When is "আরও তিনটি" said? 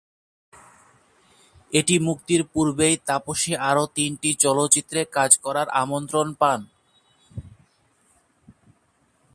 3.69-4.29